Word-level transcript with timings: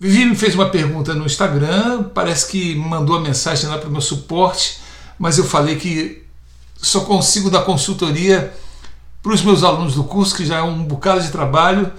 Vivi 0.00 0.24
me 0.24 0.36
fez 0.36 0.54
uma 0.54 0.70
pergunta 0.70 1.12
no 1.12 1.26
Instagram, 1.26 2.04
parece 2.14 2.46
que 2.50 2.76
mandou 2.76 3.16
a 3.16 3.20
mensagem 3.20 3.68
lá 3.68 3.78
para 3.78 3.88
o 3.88 3.92
meu 3.92 4.00
suporte, 4.00 4.78
mas 5.18 5.38
eu 5.38 5.44
falei 5.44 5.74
que 5.76 6.22
só 6.80 7.00
consigo 7.00 7.50
dar 7.50 7.62
consultoria 7.62 8.54
para 9.20 9.32
os 9.32 9.42
meus 9.42 9.64
alunos 9.64 9.94
do 9.96 10.04
curso, 10.04 10.36
que 10.36 10.46
já 10.46 10.58
é 10.58 10.62
um 10.62 10.84
bocado 10.84 11.20
de 11.20 11.30
trabalho, 11.30 11.92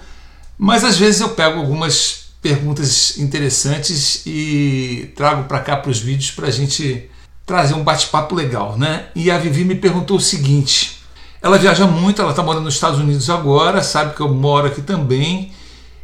mas 0.58 0.86
às 0.86 0.98
vezes 0.98 1.20
eu 1.20 1.30
pego 1.30 1.60
algumas 1.60 2.30
perguntas 2.42 3.18
interessantes 3.18 4.24
e 4.26 5.12
trago 5.16 5.44
para 5.44 5.60
cá 5.60 5.76
para 5.76 5.92
os 5.92 6.00
vídeos 6.00 6.32
para 6.32 6.48
a 6.48 6.52
gente 6.52 7.10
trazer 7.46 7.74
um 7.74 7.84
bate-papo 7.84 8.34
legal, 8.34 8.78
né? 8.78 9.08
E 9.14 9.30
a 9.30 9.38
Vivi 9.38 9.66
me 9.66 9.76
perguntou 9.76 10.16
o 10.16 10.22
seguinte: 10.22 11.02
ela 11.42 11.58
viaja 11.58 11.86
muito, 11.86 12.22
ela 12.22 12.32
está 12.32 12.42
morando 12.42 12.64
nos 12.64 12.76
Estados 12.76 13.00
Unidos 13.00 13.30
agora, 13.30 13.84
sabe 13.84 14.16
que 14.16 14.22
eu 14.22 14.34
moro 14.34 14.68
aqui 14.68 14.82
também, 14.82 15.52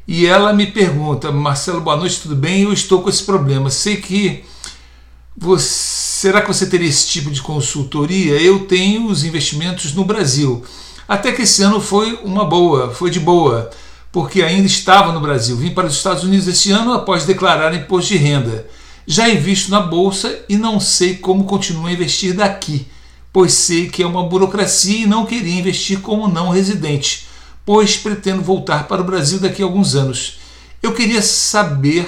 e 0.08 0.26
ela 0.26 0.54
me 0.54 0.68
pergunta, 0.68 1.32
Marcelo, 1.32 1.82
boa 1.82 1.98
noite, 1.98 2.22
tudo 2.22 2.36
bem? 2.36 2.64
Eu 2.64 2.74
estou 2.74 3.02
com 3.02 3.10
esse 3.10 3.24
problema. 3.24 3.70
Sei 3.70 3.98
que 3.98 4.44
você, 5.36 5.68
será 5.68 6.42
que 6.42 6.48
você 6.48 6.66
teria 6.68 6.88
esse 6.88 7.08
tipo 7.08 7.32
de 7.32 7.42
consultoria? 7.42 8.40
Eu 8.42 8.66
tenho 8.66 9.08
os 9.08 9.24
investimentos 9.24 9.94
no 9.94 10.06
Brasil. 10.06 10.64
Até 11.08 11.32
que 11.32 11.42
esse 11.42 11.62
ano 11.62 11.80
foi 11.80 12.20
uma 12.24 12.46
boa, 12.46 12.92
foi 12.92 13.10
de 13.10 13.20
boa 13.20 13.70
porque 14.16 14.42
ainda 14.42 14.66
estava 14.66 15.12
no 15.12 15.20
Brasil. 15.20 15.58
Vim 15.58 15.72
para 15.72 15.88
os 15.88 15.98
Estados 15.98 16.24
Unidos 16.24 16.48
esse 16.48 16.72
ano 16.72 16.94
após 16.94 17.26
declarar 17.26 17.76
imposto 17.76 18.14
de 18.14 18.18
renda. 18.18 18.66
Já 19.06 19.28
invisto 19.28 19.70
na 19.70 19.82
bolsa 19.82 20.40
e 20.48 20.56
não 20.56 20.80
sei 20.80 21.16
como 21.18 21.44
continuo 21.44 21.88
a 21.88 21.92
investir 21.92 22.34
daqui, 22.34 22.88
pois 23.34 23.52
sei 23.52 23.90
que 23.90 24.02
é 24.02 24.08
uma 24.08 24.24
burocracia 24.24 25.00
e 25.00 25.06
não 25.06 25.26
queria 25.26 25.60
investir 25.60 26.00
como 26.00 26.30
não 26.30 26.50
residente, 26.50 27.28
pois 27.66 27.98
pretendo 27.98 28.42
voltar 28.42 28.88
para 28.88 29.02
o 29.02 29.06
Brasil 29.06 29.40
daqui 29.40 29.62
a 29.62 29.66
alguns 29.66 29.96
anos. 29.96 30.40
Eu 30.82 30.94
queria 30.94 31.22
saber 31.22 32.08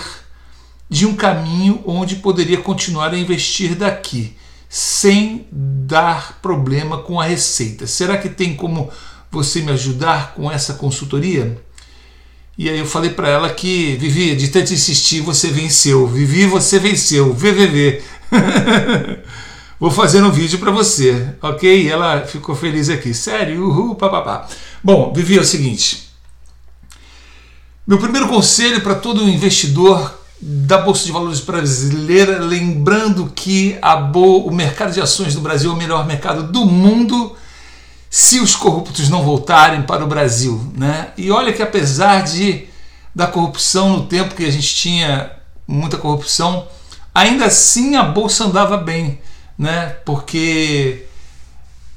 de 0.90 1.06
um 1.06 1.16
caminho 1.16 1.82
onde 1.86 2.18
poderia 2.18 2.60
continuar 2.60 3.14
a 3.14 3.18
investir 3.18 3.76
daqui, 3.76 4.36
sem 4.70 5.48
dar 5.52 6.40
problema 6.42 7.00
com 7.00 7.20
a 7.20 7.26
receita. 7.26 7.88
Será 7.88 8.18
que 8.18 8.30
tem 8.30 8.56
como 8.56 8.90
você 9.32 9.62
me 9.62 9.72
ajudar 9.72 10.34
com 10.36 10.50
essa 10.52 10.76
consultoria? 10.76 11.60
E 12.58 12.70
aí 12.70 12.80
eu 12.80 12.86
falei 12.86 13.12
para 13.12 13.30
ela 13.30 13.50
que, 13.50 13.96
Vivi, 13.98 14.36
de 14.36 14.48
tanto 14.48 14.74
insistir, 14.74 15.22
você 15.22 15.50
venceu. 15.50 16.08
Vivi, 16.08 16.48
você 16.48 16.80
venceu. 16.80 17.32
VVV. 17.34 18.02
Vou 19.80 19.92
fazer 19.92 20.24
um 20.24 20.32
vídeo 20.32 20.58
para 20.58 20.72
você, 20.72 21.36
ok? 21.40 21.88
Ela 21.88 22.26
ficou 22.26 22.56
feliz 22.56 22.90
aqui. 22.90 23.14
Sério, 23.14 23.64
uhul, 23.64 23.94
papapá. 23.94 24.48
Bom, 24.88 25.12
Vivi, 25.14 25.38
é 25.38 25.42
o 25.42 25.44
seguinte. 25.44 26.08
Meu 27.86 27.98
primeiro 27.98 28.30
conselho 28.30 28.80
para 28.80 28.96
todo 28.96 29.22
investidor 29.22 30.18
da 30.40 30.78
Bolsa 30.78 31.04
de 31.04 31.12
Valores 31.12 31.42
brasileira, 31.42 32.40
lembrando 32.40 33.30
que 33.36 33.78
a 33.82 33.96
o 33.98 34.50
mercado 34.50 34.94
de 34.94 35.02
ações 35.02 35.36
do 35.36 35.42
Brasil 35.42 35.72
é 35.72 35.74
o 35.74 35.78
melhor 35.78 36.08
mercado 36.08 36.44
do 36.54 36.66
mundo 36.66 37.36
se 38.10 38.40
os 38.40 38.56
corruptos 38.56 39.10
não 39.10 39.24
voltarem 39.24 39.82
para 39.82 40.06
o 40.06 40.08
Brasil. 40.08 40.72
Né? 40.74 41.10
E 41.18 41.30
olha 41.32 41.52
que 41.52 41.62
apesar 41.62 42.24
de 42.24 42.70
da 43.14 43.28
corrupção 43.28 43.90
no 43.90 44.06
tempo 44.06 44.36
que 44.36 44.46
a 44.46 44.52
gente 44.52 44.74
tinha 44.74 45.34
muita 45.68 45.98
corrupção, 45.98 46.66
ainda 47.14 47.48
assim 47.48 47.98
a 47.98 48.04
bolsa 48.04 48.46
andava 48.46 48.78
bem, 48.78 49.20
né? 49.60 49.98
Porque 50.06 51.07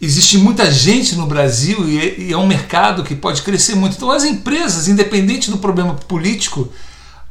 existe 0.01 0.39
muita 0.39 0.71
gente 0.71 1.15
no 1.15 1.27
Brasil 1.27 1.89
e 1.89 2.33
é 2.33 2.37
um 2.37 2.47
mercado 2.47 3.05
que 3.05 3.15
pode 3.15 3.43
crescer 3.43 3.75
muito. 3.75 3.97
Então 3.97 4.11
as 4.11 4.25
empresas, 4.25 4.89
independente 4.89 5.51
do 5.51 5.59
problema 5.59 5.95
político, 5.95 6.73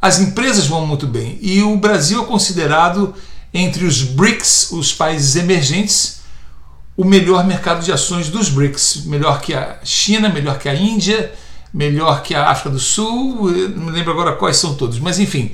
as 0.02 0.20
empresas 0.20 0.68
vão 0.68 0.86
muito 0.86 1.08
bem. 1.08 1.38
E 1.42 1.62
o 1.64 1.76
Brasil 1.78 2.22
é 2.22 2.26
considerado 2.26 3.14
entre 3.54 3.86
os 3.86 4.04
BRICS, 4.04 4.72
os 4.72 4.94
países 4.94 5.36
emergentes, 5.36 6.20
o 6.96 7.04
melhor 7.04 7.46
mercado 7.46 7.84
de 7.84 7.92
ações 7.92 8.30
dos 8.30 8.50
BRICS, 8.50 9.06
melhor 9.06 9.42
que 9.42 9.54
a 9.54 9.80
China, 9.84 10.30
melhor 10.30 10.60
que 10.60 10.70
a 10.70 10.76
Índia, 10.76 11.34
melhor 11.74 12.22
que 12.22 12.36
a 12.36 12.50
África 12.50 12.70
do 12.70 12.80
Sul, 12.80 13.52
não 13.76 13.86
me 13.86 13.92
lembro 13.92 14.12
agora 14.12 14.36
quais 14.36 14.58
são 14.58 14.76
todos, 14.76 15.00
mas 15.00 15.20
enfim. 15.20 15.52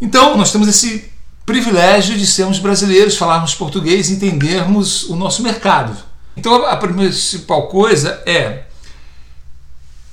Então, 0.00 0.36
nós 0.36 0.50
temos 0.50 0.68
esse 0.68 1.09
privilégio 1.50 2.16
de 2.16 2.26
sermos 2.26 2.58
brasileiros, 2.58 3.16
falarmos 3.16 3.54
português, 3.54 4.10
entendermos 4.10 5.04
o 5.04 5.16
nosso 5.16 5.42
mercado. 5.42 5.96
Então, 6.36 6.64
a 6.66 6.76
principal 6.76 7.68
coisa 7.68 8.22
é 8.24 8.64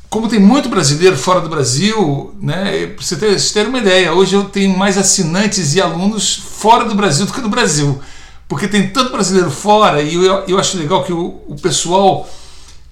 como 0.09 0.29
tem 0.29 0.39
muito 0.39 0.69
brasileiro 0.69 1.17
fora 1.17 1.41
do 1.41 1.49
Brasil, 1.49 2.33
né, 2.41 2.87
para 2.87 3.03
vocês 3.03 3.51
terem 3.51 3.69
uma 3.69 3.79
ideia, 3.79 4.13
hoje 4.13 4.35
eu 4.35 4.45
tenho 4.45 4.75
mais 4.77 4.97
assinantes 4.97 5.75
e 5.75 5.81
alunos 5.81 6.35
fora 6.35 6.85
do 6.85 6.95
Brasil 6.95 7.25
do 7.25 7.33
que 7.33 7.41
no 7.41 7.49
Brasil 7.49 8.01
porque 8.47 8.67
tem 8.67 8.89
tanto 8.89 9.11
brasileiro 9.11 9.51
fora 9.51 10.01
e 10.01 10.15
eu, 10.15 10.45
eu 10.47 10.59
acho 10.59 10.77
legal 10.77 11.03
que 11.03 11.11
o, 11.11 11.41
o 11.47 11.55
pessoal 11.61 12.27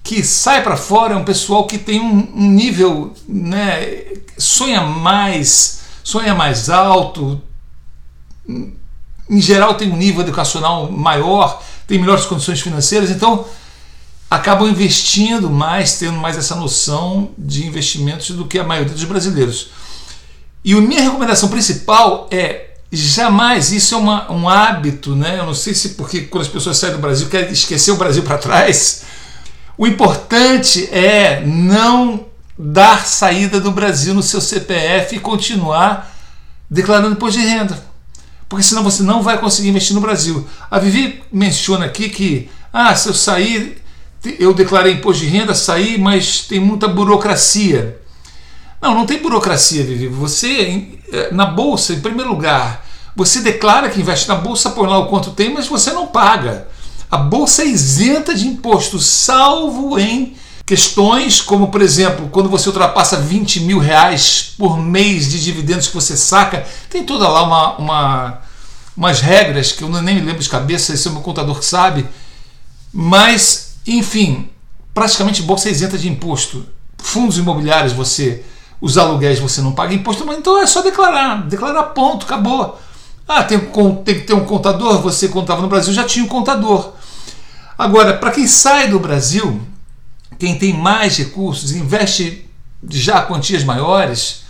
que 0.02 0.22
sai 0.22 0.62
para 0.62 0.76
fora 0.76 1.14
é 1.14 1.16
um 1.16 1.24
pessoal 1.24 1.66
que 1.66 1.78
tem 1.78 2.00
um, 2.00 2.28
um, 2.34 2.50
nível, 2.50 3.12
né, 3.26 4.04
sonha 4.38 4.82
mais, 4.82 5.80
sonha 6.04 6.34
mais 6.34 6.70
alto, 6.70 7.40
em 8.48 9.40
geral 9.40 9.74
tem 9.74 9.90
um 9.90 9.96
nível 9.96 10.22
educacional 10.22 10.90
maior, 10.90 11.62
tem 11.86 11.98
melhores 11.98 12.24
condições 12.24 12.60
financeiras, 12.60 13.10
então 13.10 13.44
acabam 14.30 14.68
investindo 14.68 15.48
mais, 15.50 15.98
tendo 15.98 16.18
mais 16.18 16.36
essa 16.36 16.54
noção 16.54 17.30
de 17.36 17.66
investimentos 17.66 18.30
do 18.30 18.46
que 18.46 18.58
a 18.58 18.64
maioria 18.64 18.92
dos 18.92 19.04
brasileiros. 19.04 19.68
E 20.64 20.72
a 20.74 20.80
minha 20.80 21.02
recomendação 21.02 21.48
principal 21.48 22.28
é 22.30 22.66
Jamais, 22.90 23.72
isso 23.72 23.94
é 23.94 23.98
uma, 23.98 24.30
um 24.30 24.48
hábito, 24.48 25.16
né? 25.16 25.38
Eu 25.38 25.46
não 25.46 25.54
sei 25.54 25.74
se 25.74 25.90
porque 25.90 26.22
quando 26.22 26.42
as 26.42 26.48
pessoas 26.48 26.78
saem 26.78 26.94
do 26.94 27.00
Brasil 27.00 27.28
querem 27.28 27.50
esquecer 27.50 27.90
o 27.90 27.96
Brasil 27.96 28.22
para 28.22 28.38
trás. 28.38 29.02
O 29.76 29.86
importante 29.86 30.88
é 30.92 31.44
não 31.44 32.26
dar 32.56 33.04
saída 33.04 33.60
do 33.60 33.72
Brasil 33.72 34.14
no 34.14 34.22
seu 34.22 34.40
CPF 34.40 35.16
e 35.16 35.20
continuar 35.20 36.14
declarando 36.70 37.14
imposto 37.14 37.40
de 37.40 37.46
renda. 37.46 37.85
Porque 38.48 38.62
senão 38.62 38.82
você 38.82 39.02
não 39.02 39.22
vai 39.22 39.38
conseguir 39.38 39.68
investir 39.68 39.94
no 39.94 40.00
Brasil. 40.00 40.46
A 40.70 40.78
Vivi 40.78 41.22
menciona 41.32 41.86
aqui 41.86 42.08
que, 42.08 42.48
ah, 42.72 42.94
se 42.94 43.08
eu 43.08 43.14
sair, 43.14 43.82
eu 44.38 44.54
declarei 44.54 44.94
imposto 44.94 45.24
de 45.24 45.28
renda, 45.28 45.54
saí, 45.54 45.98
mas 45.98 46.42
tem 46.42 46.60
muita 46.60 46.86
burocracia. 46.86 48.00
Não, 48.80 48.94
não 48.94 49.06
tem 49.06 49.20
burocracia, 49.20 49.84
Vivi. 49.84 50.06
Você, 50.06 51.00
eh, 51.12 51.28
na 51.32 51.46
bolsa, 51.46 51.92
em 51.92 52.00
primeiro 52.00 52.30
lugar, 52.30 52.86
você 53.16 53.40
declara 53.40 53.88
que 53.88 54.00
investe 54.00 54.28
na 54.28 54.34
bolsa, 54.34 54.70
põe 54.70 54.88
lá 54.88 54.98
o 54.98 55.06
quanto 55.06 55.30
tem, 55.30 55.52
mas 55.52 55.66
você 55.66 55.92
não 55.92 56.06
paga. 56.06 56.68
A 57.10 57.16
bolsa 57.16 57.62
é 57.62 57.66
isenta 57.66 58.34
de 58.34 58.46
imposto, 58.46 58.98
salvo 58.98 59.98
em 59.98 60.36
questões 60.66 61.40
como, 61.40 61.68
por 61.68 61.80
exemplo, 61.80 62.28
quando 62.28 62.48
você 62.48 62.68
ultrapassa 62.68 63.16
20 63.18 63.60
mil 63.60 63.78
reais 63.78 64.52
por 64.58 64.76
mês 64.76 65.30
de 65.30 65.42
dividendos 65.42 65.86
que 65.86 65.94
você 65.94 66.16
saca, 66.16 66.66
tem 66.90 67.04
toda 67.04 67.28
lá 67.28 67.44
uma, 67.44 67.76
uma 67.76 68.38
umas 68.96 69.20
regras 69.20 69.70
que 69.70 69.84
eu 69.84 69.88
nem 69.88 70.16
me 70.16 70.22
lembro 70.22 70.42
de 70.42 70.48
cabeça, 70.48 70.92
esse 70.92 71.06
é 71.06 71.10
o 71.10 71.14
meu 71.14 71.22
contador 71.22 71.58
que 71.58 71.64
sabe, 71.64 72.08
mas, 72.92 73.76
enfim, 73.86 74.50
praticamente 74.92 75.42
bolsa 75.42 75.68
é 75.68 75.72
isenta 75.72 75.98
de 75.98 76.08
imposto. 76.08 76.66
Fundos 76.98 77.36
imobiliários 77.38 77.92
você 77.92 78.42
os 78.80 78.98
aluguéis 78.98 79.38
você 79.38 79.60
não 79.60 79.72
paga 79.72 79.94
imposto, 79.94 80.26
mas 80.26 80.38
então 80.38 80.60
é 80.60 80.66
só 80.66 80.82
declarar, 80.82 81.46
declarar 81.46 81.82
ponto, 81.84 82.26
acabou. 82.26 82.78
Ah, 83.28 83.42
tem, 83.42 83.58
tem 83.58 84.14
que 84.14 84.26
ter 84.26 84.34
um 84.34 84.44
contador, 84.44 85.00
você 85.00 85.28
contava 85.28 85.62
no 85.62 85.68
Brasil, 85.68 85.92
já 85.92 86.04
tinha 86.04 86.24
um 86.24 86.28
contador. 86.28 86.92
Agora, 87.78 88.14
para 88.14 88.30
quem 88.30 88.46
sai 88.46 88.88
do 88.88 88.98
Brasil, 88.98 89.60
quem 90.38 90.58
tem 90.58 90.72
mais 90.72 91.16
recursos, 91.16 91.72
investe 91.72 92.46
já 92.88 93.22
quantias 93.22 93.64
maiores, 93.64 94.44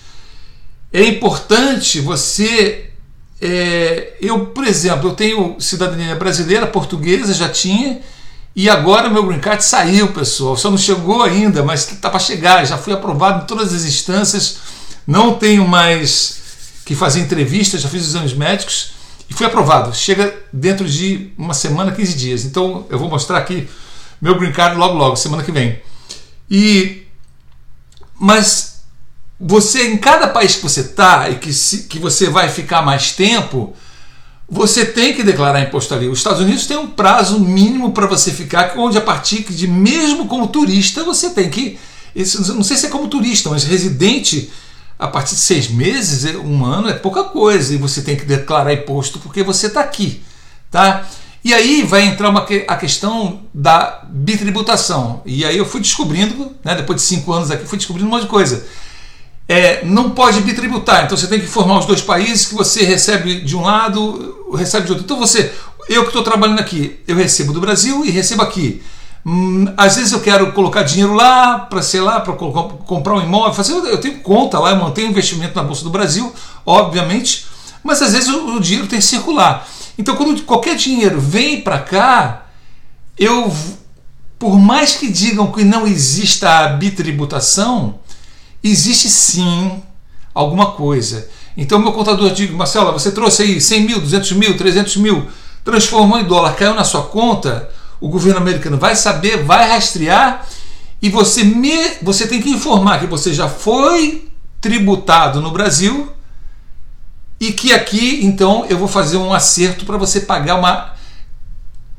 é 0.93 1.05
importante 1.05 2.01
você. 2.01 2.91
É, 3.41 4.15
eu, 4.21 4.47
por 4.47 4.67
exemplo, 4.67 5.11
eu 5.11 5.15
tenho 5.15 5.56
cidadania 5.61 6.15
brasileira, 6.15 6.67
portuguesa, 6.67 7.35
já 7.35 7.49
tinha, 7.49 8.00
e 8.55 8.71
agora 8.71 9.11
meu 9.11 9.27
green 9.27 9.38
card 9.38 9.62
saiu, 9.62 10.09
pessoal. 10.09 10.56
Só 10.56 10.71
não 10.71 10.79
chegou 10.79 11.23
ainda, 11.23 11.62
mas 11.62 11.93
está 11.93 12.09
para 12.09 12.19
chegar. 12.19 12.65
Já 12.65 12.79
fui 12.79 12.94
aprovado 12.94 13.44
em 13.44 13.47
todas 13.47 13.75
as 13.75 13.85
instâncias. 13.85 14.56
Não 15.06 15.35
tenho 15.35 15.69
mais 15.69 16.39
que 16.87 16.94
fazer 16.94 17.21
entrevistas, 17.21 17.82
já 17.82 17.89
fiz 17.89 18.03
exames 18.03 18.32
médicos 18.32 18.93
e 19.29 19.35
fui 19.35 19.44
aprovado. 19.44 19.94
Chega 19.94 20.35
dentro 20.53 20.89
de 20.89 21.32
uma 21.37 21.53
semana, 21.53 21.93
15 21.93 22.15
dias. 22.15 22.44
Então 22.47 22.87
eu 22.89 22.99
vou 22.99 23.11
mostrar 23.11 23.37
aqui 23.39 23.69
meu 24.21 24.39
green 24.39 24.53
card 24.53 24.77
logo, 24.77 24.95
logo, 24.95 25.17
semana 25.17 25.43
que 25.43 25.53
vem. 25.53 25.81
E 26.51 27.07
mas 28.19 28.77
você 29.39 29.89
em 29.89 29.99
cada 29.99 30.29
país 30.29 30.57
que 30.57 30.63
você 30.63 30.81
está 30.81 31.29
e 31.29 31.37
que, 31.37 31.53
se, 31.53 31.85
que 31.85 31.99
você 31.99 32.31
vai 32.31 32.49
ficar 32.49 32.83
mais 32.83 33.13
tempo, 33.13 33.75
você 34.49 34.87
tem 34.87 35.15
que 35.15 35.23
declarar 35.23 35.61
imposto 35.61 35.95
ali. 35.95 36.09
Os 36.09 36.19
Estados 36.19 36.41
Unidos 36.41 36.67
tem 36.67 36.77
um 36.77 36.87
prazo 36.87 37.39
mínimo 37.39 37.93
para 37.93 38.07
você 38.07 38.31
ficar, 38.33 38.75
onde 38.79 38.97
a 38.97 39.03
partir 39.03 39.43
de 39.43 39.67
mesmo 39.67 40.27
como 40.27 40.49
turista 40.49 41.05
você 41.05 41.31
tem 41.31 41.51
que, 41.51 41.79
não 42.55 42.63
sei 42.63 42.77
se 42.77 42.87
é 42.87 42.89
como 42.89 43.09
turista, 43.09 43.51
mas 43.51 43.65
residente, 43.65 44.51
a 44.99 45.09
partir 45.09 45.35
de 45.35 45.41
seis 45.41 45.69
meses, 45.69 46.35
um 46.37 46.65
ano 46.65 46.89
é 46.89 46.95
pouca 46.95 47.25
coisa 47.25 47.75
e 47.75 47.77
você 47.77 48.01
tem 48.01 48.17
que 48.17 48.25
declarar 48.25 48.73
imposto 48.73 49.19
porque 49.19 49.43
você 49.43 49.67
está 49.67 49.81
aqui, 49.81 50.23
tá? 50.71 51.07
E 51.46 51.54
aí 51.54 51.84
vai 51.84 52.02
entrar 52.02 52.28
uma, 52.28 52.44
a 52.66 52.75
questão 52.75 53.43
da 53.54 54.02
bitributação. 54.08 55.22
E 55.25 55.44
aí 55.44 55.56
eu 55.56 55.64
fui 55.64 55.81
descobrindo, 55.81 56.50
né, 56.64 56.75
depois 56.75 57.00
de 57.00 57.06
cinco 57.06 57.32
anos 57.32 57.52
aqui, 57.52 57.64
fui 57.64 57.78
descobrindo 57.78 58.08
um 58.08 58.10
monte 58.10 58.22
de 58.22 58.28
coisa. 58.28 58.66
É, 59.48 59.84
não 59.84 60.10
pode 60.10 60.40
bitributar, 60.40 61.04
então 61.04 61.16
você 61.16 61.28
tem 61.28 61.38
que 61.38 61.46
informar 61.46 61.78
os 61.78 61.87
dois 61.87 62.02
países 62.02 62.46
que 62.46 62.54
você 62.56 62.82
recebe 62.82 63.43
de 63.43 63.56
um 63.56 63.62
lado, 63.62 64.50
recebe 64.56 64.87
de 64.87 64.90
outro. 64.90 65.04
Então 65.04 65.20
você, 65.20 65.52
eu 65.88 66.02
que 66.02 66.08
estou 66.08 66.25
trabalhando 66.25 66.58
aqui, 66.58 66.98
eu 67.06 67.14
recebo 67.14 67.52
do 67.52 67.60
Brasil 67.60 68.04
e 68.04 68.10
recebo 68.10 68.43
aqui. 68.43 68.82
Hum, 69.25 69.72
às 69.76 69.94
vezes 69.94 70.10
eu 70.10 70.20
quero 70.20 70.50
colocar 70.50 70.82
dinheiro 70.82 71.14
lá 71.14 71.60
para, 71.60 71.81
sei 71.81 72.00
lá, 72.00 72.19
para 72.19 72.32
comprar 72.32 73.14
um 73.14 73.22
imóvel, 73.22 73.54
fazer, 73.54 73.72
eu 73.72 74.00
tenho 74.00 74.19
conta 74.19 74.58
lá, 74.58 74.70
eu 74.70 74.76
mantenho 74.78 75.10
investimento 75.10 75.54
na 75.54 75.62
Bolsa 75.62 75.84
do 75.84 75.90
Brasil, 75.90 76.34
obviamente, 76.66 77.46
mas 77.84 78.02
às 78.02 78.14
vezes 78.14 78.31
o, 78.31 78.56
o 78.56 78.60
dinheiro 78.60 78.88
tem 78.88 78.98
que 78.98 79.04
circular. 79.04 79.64
Então, 79.98 80.16
quando 80.16 80.43
qualquer 80.43 80.76
dinheiro 80.76 81.20
vem 81.20 81.60
para 81.60 81.78
cá, 81.78 82.46
eu, 83.19 83.54
por 84.38 84.58
mais 84.58 84.96
que 84.96 85.08
digam 85.10 85.50
que 85.50 85.64
não 85.64 85.87
exista 85.87 86.50
a 86.50 86.69
bitributação, 86.69 87.98
existe 88.62 89.08
sim 89.08 89.82
alguma 90.34 90.72
coisa. 90.72 91.28
Então, 91.56 91.78
meu 91.78 91.93
contador 91.93 92.31
diz, 92.32 92.50
Marcela, 92.50 92.93
você 92.93 93.10
trouxe 93.10 93.43
aí 93.43 93.60
100 93.60 93.81
mil, 93.81 94.00
200 94.00 94.32
mil, 94.32 94.56
300 94.56 94.96
mil, 94.96 95.26
transformou 95.64 96.19
em 96.19 96.25
dólar, 96.25 96.54
caiu 96.54 96.75
na 96.75 96.84
sua 96.84 97.04
conta, 97.04 97.70
o 97.98 98.08
governo 98.08 98.38
americano 98.38 98.76
vai 98.76 98.94
saber, 98.94 99.43
vai 99.43 99.69
rastrear 99.69 100.46
e 101.00 101.08
você, 101.08 101.43
me, 101.44 101.76
você 102.02 102.26
tem 102.26 102.40
que 102.40 102.50
informar 102.50 103.00
que 103.00 103.06
você 103.06 103.32
já 103.32 103.48
foi 103.48 104.28
tributado 104.60 105.40
no 105.40 105.50
Brasil 105.50 106.12
e 107.41 107.53
que 107.53 107.73
aqui 107.73 108.25
então 108.25 108.65
eu 108.69 108.79
vou 108.79 108.88
fazer 108.88 109.17
um 109.17 109.33
acerto 109.33 109.85
para 109.85 109.97
você 109.97 110.21
pagar 110.21 110.56
uma 110.56 110.94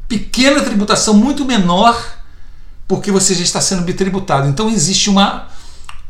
pequena 0.08 0.62
tributação 0.62 1.14
muito 1.14 1.46
menor 1.46 2.18
porque 2.88 3.12
você 3.12 3.36
já 3.36 3.44
está 3.44 3.60
sendo 3.60 3.84
bitributado. 3.84 4.48
Então 4.48 4.70
existe 4.70 5.10
uma, 5.10 5.48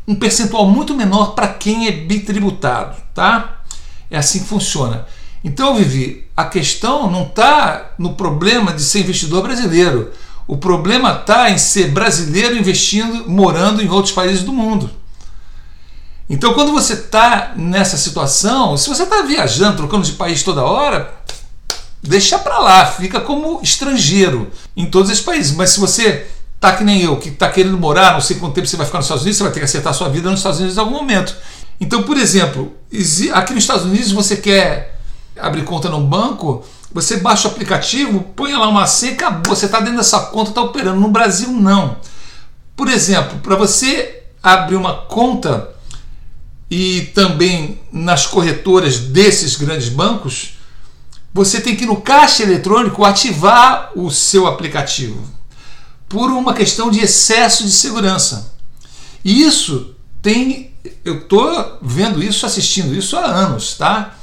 um 0.06 0.14
percentual 0.14 0.70
muito 0.70 0.94
menor 0.94 1.34
para 1.34 1.48
quem 1.48 1.88
é 1.88 1.90
bitributado, 1.90 2.96
tá? 3.14 3.62
É 4.10 4.16
assim 4.16 4.40
que 4.40 4.46
funciona. 4.46 5.06
Então, 5.42 5.74
Vivi, 5.74 6.26
a 6.36 6.44
questão 6.44 7.10
não 7.10 7.24
está 7.24 7.92
no 7.98 8.14
problema 8.14 8.72
de 8.72 8.82
ser 8.82 9.00
investidor 9.00 9.42
brasileiro. 9.42 10.12
O 10.46 10.56
problema 10.56 11.12
está 11.12 11.50
em 11.50 11.58
ser 11.58 11.90
brasileiro 11.90 12.56
investindo, 12.56 13.28
morando 13.28 13.82
em 13.82 13.88
outros 13.88 14.12
países 14.12 14.42
do 14.42 14.52
mundo. 14.52 14.90
Então, 16.30 16.52
quando 16.52 16.72
você 16.72 16.92
está 16.92 17.52
nessa 17.56 17.96
situação, 17.96 18.76
se 18.76 18.88
você 18.88 19.04
está 19.04 19.22
viajando, 19.22 19.78
trocando 19.78 20.04
de 20.04 20.12
país 20.12 20.42
toda 20.42 20.62
hora, 20.62 21.14
deixa 22.02 22.38
para 22.38 22.58
lá, 22.58 22.86
fica 22.86 23.20
como 23.20 23.60
estrangeiro 23.62 24.50
em 24.76 24.86
todos 24.86 25.10
esses 25.10 25.24
países. 25.24 25.56
Mas 25.56 25.70
se 25.70 25.80
você 25.80 26.26
tá 26.60 26.76
que 26.76 26.84
nem 26.84 27.02
eu, 27.02 27.16
que 27.16 27.30
está 27.30 27.48
querendo 27.48 27.78
morar, 27.78 28.12
não 28.12 28.20
sei 28.20 28.36
quanto 28.36 28.54
tempo 28.54 28.66
você 28.66 28.76
vai 28.76 28.84
ficar 28.84 28.98
nos 28.98 29.06
Estados 29.06 29.22
Unidos, 29.22 29.38
você 29.38 29.44
vai 29.44 29.52
ter 29.52 29.60
que 29.60 29.64
acertar 29.64 29.94
sua 29.94 30.08
vida 30.08 30.30
nos 30.30 30.40
Estados 30.40 30.58
Unidos 30.58 30.76
em 30.76 30.80
algum 30.80 30.94
momento. 30.94 31.34
Então, 31.80 32.02
por 32.02 32.16
exemplo, 32.16 32.74
aqui 33.32 33.54
nos 33.54 33.64
Estados 33.64 33.84
Unidos 33.84 34.12
você 34.12 34.36
quer 34.36 35.00
abrir 35.38 35.64
conta 35.64 35.88
num 35.88 36.04
banco, 36.04 36.64
você 36.92 37.18
baixa 37.18 37.48
o 37.48 37.50
aplicativo, 37.52 38.20
põe 38.34 38.52
lá 38.52 38.68
uma 38.68 38.86
senha, 38.86 39.12
acabou, 39.12 39.54
você 39.54 39.66
está 39.66 39.78
dentro 39.78 39.98
dessa 39.98 40.20
conta, 40.20 40.50
está 40.50 40.60
operando. 40.60 41.00
No 41.00 41.08
Brasil, 41.08 41.50
não. 41.50 41.96
Por 42.76 42.88
exemplo, 42.88 43.38
para 43.38 43.56
você 43.56 44.24
abrir 44.42 44.76
uma 44.76 44.94
conta 44.94 45.77
e 46.70 47.10
também 47.14 47.80
nas 47.92 48.26
corretoras 48.26 48.98
desses 48.98 49.56
grandes 49.56 49.88
bancos, 49.88 50.58
você 51.32 51.60
tem 51.60 51.76
que 51.76 51.86
no 51.86 52.00
caixa 52.00 52.42
eletrônico 52.42 53.04
ativar 53.04 53.92
o 53.94 54.10
seu 54.10 54.46
aplicativo 54.46 55.22
por 56.08 56.30
uma 56.30 56.54
questão 56.54 56.90
de 56.90 57.00
excesso 57.00 57.64
de 57.64 57.70
segurança. 57.70 58.54
E 59.24 59.42
isso 59.42 59.94
tem, 60.22 60.72
eu 61.04 61.18
estou 61.18 61.78
vendo 61.82 62.22
isso, 62.22 62.46
assistindo 62.46 62.94
isso 62.94 63.16
há 63.16 63.24
anos, 63.24 63.74
tá? 63.74 64.18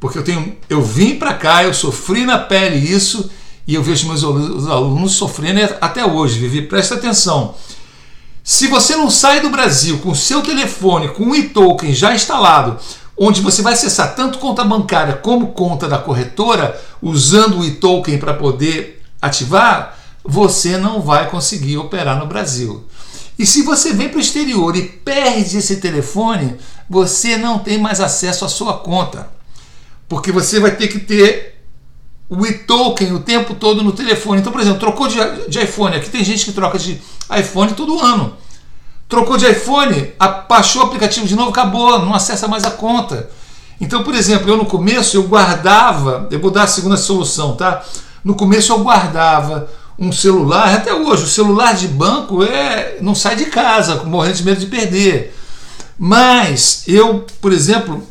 porque 0.00 0.18
eu 0.18 0.24
tenho, 0.24 0.56
eu 0.68 0.82
vim 0.82 1.16
para 1.16 1.34
cá, 1.34 1.62
eu 1.62 1.74
sofri 1.74 2.24
na 2.24 2.38
pele 2.38 2.78
isso 2.78 3.30
e 3.66 3.74
eu 3.74 3.82
vejo 3.82 4.08
meus 4.08 4.24
alunos 4.24 5.12
sofrendo 5.12 5.60
até 5.80 6.04
hoje. 6.04 6.38
Vivi, 6.38 6.62
presta 6.62 6.94
atenção. 6.94 7.54
Se 8.42 8.66
você 8.66 8.96
não 8.96 9.10
sai 9.10 9.40
do 9.40 9.50
Brasil 9.50 9.98
com 9.98 10.14
seu 10.14 10.42
telefone, 10.42 11.08
com 11.08 11.30
o 11.30 11.36
e-token 11.36 11.94
já 11.94 12.14
instalado, 12.14 12.78
onde 13.16 13.40
você 13.40 13.62
vai 13.62 13.74
acessar 13.74 14.14
tanto 14.14 14.38
conta 14.38 14.64
bancária 14.64 15.14
como 15.14 15.48
conta 15.48 15.88
da 15.88 15.98
corretora, 15.98 16.80
usando 17.02 17.58
o 17.58 17.64
e-token 17.64 18.18
para 18.18 18.34
poder 18.34 19.02
ativar, 19.20 19.98
você 20.24 20.76
não 20.76 21.00
vai 21.00 21.28
conseguir 21.28 21.76
operar 21.76 22.18
no 22.18 22.26
Brasil. 22.26 22.84
E 23.38 23.46
se 23.46 23.62
você 23.62 23.92
vem 23.92 24.08
para 24.08 24.18
o 24.18 24.20
exterior 24.20 24.76
e 24.76 24.82
perde 24.82 25.58
esse 25.58 25.76
telefone, 25.76 26.56
você 26.88 27.36
não 27.36 27.58
tem 27.58 27.78
mais 27.78 28.00
acesso 28.00 28.44
à 28.44 28.48
sua 28.48 28.78
conta 28.78 29.40
porque 30.10 30.32
você 30.32 30.58
vai 30.58 30.72
ter 30.74 30.88
que 30.88 30.98
ter 30.98 31.62
o 32.28 32.44
e-token 32.44 33.12
o 33.12 33.20
tempo 33.20 33.54
todo 33.54 33.80
no 33.80 33.92
telefone. 33.92 34.40
Então, 34.40 34.50
por 34.50 34.60
exemplo, 34.60 34.80
trocou 34.80 35.06
de, 35.06 35.16
de 35.48 35.62
iPhone, 35.62 35.94
aqui 35.94 36.10
tem 36.10 36.24
gente 36.24 36.44
que 36.44 36.52
troca 36.52 36.76
de 36.80 37.00
iPhone 37.38 37.72
todo 37.72 38.00
ano. 38.00 38.34
Trocou 39.08 39.36
de 39.36 39.46
iPhone, 39.50 40.12
baixou 40.48 40.82
o 40.82 40.84
aplicativo 40.86 41.26
de 41.26 41.34
novo, 41.34 41.50
acabou, 41.50 41.98
não 41.98 42.14
acessa 42.14 42.46
mais 42.46 42.64
a 42.64 42.70
conta. 42.70 43.28
Então, 43.80 44.04
por 44.04 44.14
exemplo, 44.14 44.48
eu 44.48 44.56
no 44.56 44.66
começo 44.66 45.16
eu 45.16 45.24
guardava, 45.24 46.28
eu 46.30 46.38
vou 46.38 46.50
dar 46.50 46.64
a 46.64 46.68
segunda 46.68 46.96
solução, 46.96 47.56
tá? 47.56 47.82
No 48.22 48.34
começo 48.34 48.72
eu 48.72 48.78
guardava 48.80 49.68
um 49.98 50.12
celular, 50.12 50.74
até 50.74 50.94
hoje, 50.94 51.24
o 51.24 51.28
celular 51.28 51.74
de 51.74 51.88
banco 51.88 52.42
é 52.42 52.98
não 53.00 53.14
sai 53.14 53.36
de 53.36 53.46
casa, 53.46 54.02
morrendo 54.04 54.36
de 54.36 54.44
medo 54.44 54.60
de 54.60 54.66
perder. 54.66 55.36
Mas 55.98 56.84
eu, 56.86 57.26
por 57.40 57.52
exemplo, 57.52 58.02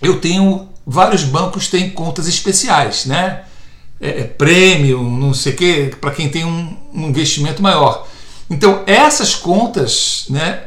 eu 0.00 0.20
tenho 0.20 0.68
vários 0.86 1.24
bancos 1.24 1.66
têm 1.66 1.90
contas 1.90 2.28
especiais, 2.28 3.06
né? 3.06 3.42
É, 4.00 4.20
é 4.20 4.24
prêmio, 4.24 5.02
não 5.02 5.34
sei 5.34 5.52
o 5.52 5.56
quê, 5.56 5.94
para 6.00 6.12
quem 6.12 6.28
tem 6.28 6.44
um, 6.44 6.76
um, 6.94 7.08
investimento 7.08 7.60
maior. 7.60 8.06
Então, 8.48 8.82
essas 8.86 9.34
contas, 9.34 10.26
né, 10.30 10.64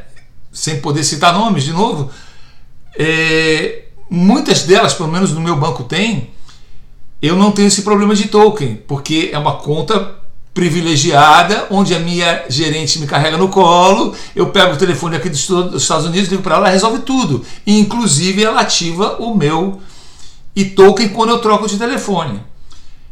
sem 0.52 0.80
poder 0.80 1.04
citar 1.04 1.32
nomes 1.32 1.64
de 1.64 1.72
novo, 1.72 2.10
é, 2.98 3.84
muitas 4.10 4.64
delas, 4.64 4.94
pelo 4.94 5.10
menos 5.10 5.32
no 5.32 5.40
meu 5.40 5.56
banco 5.56 5.84
tem, 5.84 6.30
eu 7.22 7.36
não 7.36 7.52
tenho 7.52 7.68
esse 7.68 7.82
problema 7.82 8.14
de 8.14 8.28
token, 8.28 8.76
porque 8.86 9.30
é 9.32 9.38
uma 9.38 9.56
conta 9.56 10.20
privilegiada, 10.52 11.66
onde 11.70 11.94
a 11.94 11.98
minha 11.98 12.44
gerente 12.48 12.98
me 12.98 13.06
carrega 13.06 13.36
no 13.36 13.48
colo, 13.48 14.14
eu 14.34 14.48
pego 14.48 14.74
o 14.74 14.76
telefone 14.76 15.16
aqui 15.16 15.28
dos 15.28 15.48
Estados 15.82 16.06
Unidos, 16.06 16.28
ligo 16.28 16.42
para 16.42 16.56
ela, 16.56 16.66
ela 16.66 16.72
resolve 16.72 17.00
tudo. 17.00 17.44
E, 17.66 17.78
inclusive, 17.78 18.42
ela 18.42 18.60
ativa 18.60 19.16
o 19.20 19.34
meu 19.34 19.80
e 20.54 20.64
token 20.64 21.08
quando 21.10 21.30
eu 21.30 21.38
troco 21.38 21.68
de 21.68 21.78
telefone. 21.78 22.42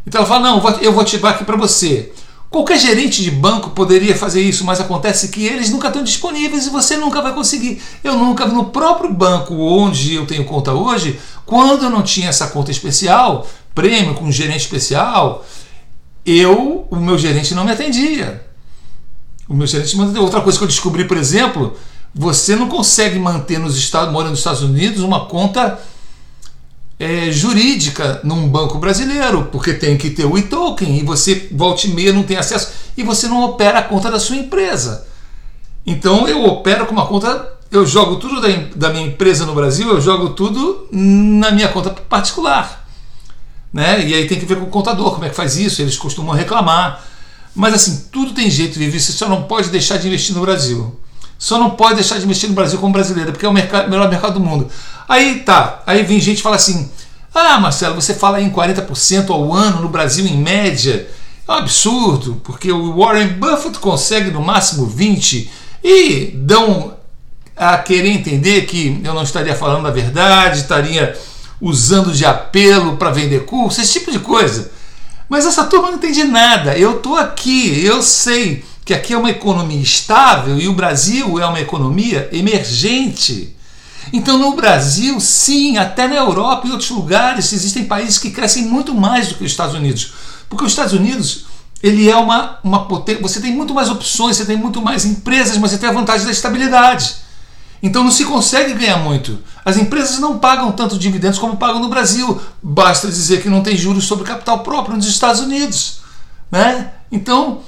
Então 0.06 0.20
ela 0.20 0.28
fala: 0.28 0.50
não, 0.50 0.78
eu 0.80 0.92
vou 0.92 1.02
ativar 1.02 1.34
aqui 1.34 1.44
para 1.44 1.56
você. 1.56 2.12
Qualquer 2.50 2.78
gerente 2.78 3.22
de 3.22 3.30
banco 3.30 3.70
poderia 3.70 4.16
fazer 4.16 4.40
isso, 4.40 4.64
mas 4.64 4.80
acontece 4.80 5.28
que 5.28 5.44
eles 5.44 5.68
nunca 5.68 5.88
estão 5.88 6.02
disponíveis 6.02 6.66
e 6.66 6.70
você 6.70 6.96
nunca 6.96 7.20
vai 7.20 7.34
conseguir. 7.34 7.82
Eu 8.02 8.16
nunca, 8.16 8.46
no 8.46 8.66
próprio 8.66 9.12
banco 9.12 9.54
onde 9.54 10.14
eu 10.14 10.26
tenho 10.26 10.44
conta 10.46 10.72
hoje, 10.72 11.20
quando 11.44 11.84
eu 11.84 11.90
não 11.90 12.02
tinha 12.02 12.30
essa 12.30 12.46
conta 12.46 12.70
especial, 12.70 13.46
prêmio 13.74 14.14
com 14.14 14.32
gerente 14.32 14.62
especial, 14.62 15.44
eu, 16.24 16.86
o 16.90 16.96
meu 16.96 17.18
gerente 17.18 17.54
não 17.54 17.64
me 17.64 17.72
atendia. 17.72 18.46
O 19.46 19.54
meu 19.54 19.66
gerente 19.66 19.94
me 19.96 20.04
atendia. 20.04 20.22
Outra 20.22 20.40
coisa 20.40 20.56
que 20.56 20.64
eu 20.64 20.68
descobri, 20.68 21.04
por 21.04 21.18
exemplo, 21.18 21.76
você 22.14 22.56
não 22.56 22.66
consegue 22.66 23.18
manter 23.18 23.58
nos 23.58 23.76
Estados, 23.76 24.10
morando 24.10 24.30
nos 24.30 24.40
Estados 24.40 24.62
Unidos, 24.62 25.02
uma 25.02 25.26
conta 25.26 25.78
é, 26.98 27.30
jurídica 27.30 28.20
num 28.24 28.48
banco 28.48 28.78
brasileiro, 28.78 29.48
porque 29.52 29.72
tem 29.72 29.96
que 29.96 30.10
ter 30.10 30.24
o 30.24 30.36
e-token 30.36 30.98
e 30.98 31.02
você 31.02 31.48
volta 31.52 31.86
e 31.86 31.90
meia 31.90 32.12
não 32.12 32.24
tem 32.24 32.36
acesso 32.36 32.72
e 32.96 33.02
você 33.02 33.28
não 33.28 33.44
opera 33.44 33.78
a 33.78 33.82
conta 33.82 34.10
da 34.10 34.18
sua 34.18 34.36
empresa. 34.36 35.06
Então 35.86 36.26
eu 36.26 36.44
opero 36.44 36.86
com 36.86 36.92
uma 36.92 37.06
conta, 37.06 37.52
eu 37.70 37.86
jogo 37.86 38.16
tudo 38.16 38.40
da, 38.40 38.48
da 38.74 38.90
minha 38.90 39.06
empresa 39.06 39.46
no 39.46 39.54
Brasil, 39.54 39.88
eu 39.88 40.00
jogo 40.00 40.30
tudo 40.30 40.88
na 40.90 41.52
minha 41.52 41.68
conta 41.68 41.90
particular. 41.90 42.86
Né? 43.72 44.06
E 44.06 44.14
aí 44.14 44.26
tem 44.26 44.38
que 44.38 44.46
ver 44.46 44.56
com 44.56 44.64
o 44.64 44.70
contador 44.70 45.12
como 45.12 45.24
é 45.24 45.28
que 45.28 45.36
faz 45.36 45.56
isso, 45.56 45.80
eles 45.80 45.96
costumam 45.96 46.34
reclamar. 46.34 47.04
Mas 47.54 47.74
assim, 47.74 48.08
tudo 48.10 48.32
tem 48.32 48.50
jeito 48.50 48.74
de 48.74 48.80
viver, 48.80 48.98
você 48.98 49.12
só 49.12 49.28
não 49.28 49.44
pode 49.44 49.68
deixar 49.70 49.98
de 49.98 50.08
investir 50.08 50.34
no 50.34 50.40
Brasil. 50.40 50.98
Só 51.38 51.56
não 51.56 51.70
pode 51.70 51.94
deixar 51.94 52.18
de 52.18 52.24
investir 52.24 52.48
no 52.48 52.54
Brasil 52.54 52.80
como 52.80 52.92
brasileiro, 52.92 53.30
porque 53.30 53.46
é 53.46 53.48
o 53.48 53.52
mercado, 53.52 53.88
melhor 53.88 54.10
mercado 54.10 54.34
do 54.34 54.40
mundo. 54.40 54.68
Aí 55.08 55.40
tá, 55.40 55.82
aí 55.86 56.02
vem 56.02 56.20
gente 56.20 56.40
e 56.40 56.42
fala 56.42 56.56
assim: 56.56 56.90
ah, 57.32 57.60
Marcelo, 57.60 57.94
você 57.94 58.12
fala 58.12 58.40
em 58.40 58.50
40% 58.50 59.30
ao 59.30 59.52
ano 59.52 59.80
no 59.80 59.88
Brasil 59.88 60.26
em 60.26 60.36
média. 60.36 61.08
É 61.46 61.52
um 61.52 61.54
absurdo, 61.54 62.40
porque 62.44 62.70
o 62.72 62.96
Warren 62.96 63.28
Buffett 63.28 63.78
consegue 63.78 64.30
no 64.30 64.42
máximo 64.42 64.86
20% 64.86 65.48
e 65.82 66.32
dão 66.34 66.94
a 67.56 67.78
querer 67.78 68.10
entender 68.10 68.66
que 68.66 69.00
eu 69.04 69.14
não 69.14 69.22
estaria 69.22 69.54
falando 69.54 69.86
a 69.86 69.90
verdade, 69.90 70.58
estaria 70.58 71.16
usando 71.60 72.12
de 72.12 72.24
apelo 72.24 72.96
para 72.96 73.10
vender 73.10 73.44
curso, 73.44 73.80
esse 73.80 73.94
tipo 73.94 74.10
de 74.10 74.18
coisa. 74.18 74.70
Mas 75.28 75.46
essa 75.46 75.64
turma 75.64 75.88
não 75.88 75.96
entende 75.96 76.24
nada. 76.24 76.76
Eu 76.76 76.96
estou 76.96 77.16
aqui, 77.16 77.84
eu 77.84 78.02
sei 78.02 78.64
que 78.88 78.94
aqui 78.94 79.12
é 79.12 79.18
uma 79.18 79.28
economia 79.28 79.82
estável 79.82 80.58
e 80.58 80.66
o 80.66 80.72
Brasil 80.72 81.38
é 81.38 81.44
uma 81.44 81.60
economia 81.60 82.26
emergente. 82.32 83.54
Então, 84.14 84.38
no 84.38 84.56
Brasil, 84.56 85.20
sim, 85.20 85.76
até 85.76 86.08
na 86.08 86.16
Europa 86.16 86.66
e 86.66 86.70
outros 86.70 86.88
lugares, 86.88 87.52
existem 87.52 87.84
países 87.84 88.16
que 88.16 88.30
crescem 88.30 88.64
muito 88.64 88.94
mais 88.94 89.28
do 89.28 89.34
que 89.34 89.44
os 89.44 89.50
Estados 89.50 89.74
Unidos. 89.74 90.14
Porque 90.48 90.64
os 90.64 90.72
Estados 90.72 90.94
Unidos, 90.94 91.44
ele 91.82 92.08
é 92.08 92.16
uma, 92.16 92.60
uma 92.64 92.86
potência. 92.86 93.20
Você 93.20 93.42
tem 93.42 93.52
muito 93.52 93.74
mais 93.74 93.90
opções, 93.90 94.38
você 94.38 94.46
tem 94.46 94.56
muito 94.56 94.80
mais 94.80 95.04
empresas, 95.04 95.58
mas 95.58 95.72
você 95.72 95.76
tem 95.76 95.90
a 95.90 95.92
vantagem 95.92 96.24
da 96.24 96.32
estabilidade. 96.32 97.16
Então 97.82 98.02
não 98.02 98.10
se 98.10 98.24
consegue 98.24 98.72
ganhar 98.72 98.96
muito. 98.96 99.38
As 99.66 99.76
empresas 99.76 100.18
não 100.18 100.38
pagam 100.38 100.72
tanto 100.72 100.98
dividendos 100.98 101.38
como 101.38 101.58
pagam 101.58 101.78
no 101.78 101.90
Brasil. 101.90 102.40
Basta 102.62 103.06
dizer 103.08 103.42
que 103.42 103.50
não 103.50 103.62
tem 103.62 103.76
juros 103.76 104.06
sobre 104.06 104.24
capital 104.24 104.60
próprio 104.60 104.96
nos 104.96 105.06
Estados 105.06 105.42
Unidos. 105.42 105.98
Né? 106.50 106.90
Então 107.12 107.60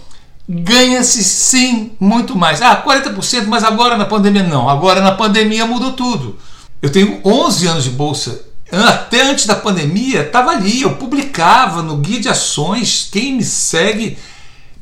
ganha-se 0.53 1.23
sim 1.23 1.93
muito 2.01 2.37
mais. 2.37 2.61
Ah, 2.61 2.83
40%, 2.83 3.47
mas 3.47 3.63
agora 3.63 3.97
na 3.97 4.05
pandemia 4.05 4.43
não. 4.43 4.69
Agora 4.69 5.01
na 5.01 5.13
pandemia 5.13 5.65
mudou 5.65 5.93
tudo. 5.93 6.37
Eu 6.83 6.91
tenho 6.91 7.21
11 7.25 7.67
anos 7.69 7.85
de 7.85 7.91
bolsa. 7.91 8.47
Até 8.73 9.23
antes 9.23 9.47
da 9.47 9.55
pandemia, 9.55 10.23
estava 10.23 10.51
ali. 10.51 10.83
Eu 10.83 10.97
publicava 10.97 11.83
no 11.83 11.99
guia 11.99 12.21
de 12.21 12.29
ações. 12.29 13.09
Quem 13.13 13.35
me 13.35 13.45
segue, 13.45 14.19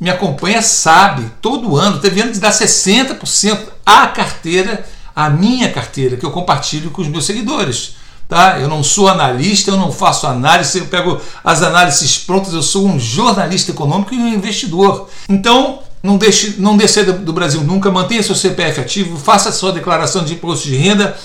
me 0.00 0.08
acompanha, 0.08 0.62
sabe. 0.62 1.30
Todo 1.42 1.76
ano, 1.76 1.98
teve 1.98 2.22
ano 2.22 2.32
de 2.32 2.40
dar 2.40 2.50
60% 2.50 3.58
à 3.84 4.06
carteira 4.06 4.86
a 5.14 5.28
minha 5.28 5.70
carteira 5.70 6.16
que 6.16 6.24
eu 6.24 6.30
compartilho 6.30 6.92
com 6.92 7.02
os 7.02 7.08
meus 7.08 7.26
seguidores. 7.26 7.96
Tá? 8.28 8.58
Eu 8.60 8.68
não 8.68 8.84
sou 8.84 9.08
analista, 9.08 9.70
eu 9.70 9.78
não 9.78 9.90
faço 9.90 10.26
análise, 10.26 10.78
eu 10.78 10.86
pego 10.86 11.18
as 11.42 11.62
análises 11.62 12.18
prontas, 12.18 12.52
eu 12.52 12.62
sou 12.62 12.86
um 12.86 13.00
jornalista 13.00 13.70
econômico 13.70 14.12
e 14.12 14.18
um 14.18 14.28
investidor. 14.28 15.08
Então, 15.26 15.78
não 16.02 16.18
deixe, 16.18 16.56
não 16.58 16.76
descer 16.76 17.10
do 17.10 17.32
Brasil 17.32 17.62
nunca, 17.62 17.90
mantenha 17.90 18.22
seu 18.22 18.34
CPF 18.34 18.80
ativo, 18.80 19.18
faça 19.18 19.50
sua 19.50 19.72
declaração 19.72 20.24
de 20.24 20.34
imposto 20.34 20.68
de 20.68 20.76
renda. 20.76 21.16